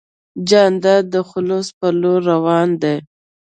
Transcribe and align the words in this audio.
جانداد 0.49 1.03
د 1.13 1.15
خلوص 1.29 1.67
په 1.79 1.87
لور 2.01 2.19
روان 2.31 2.69
دی. 2.81 2.97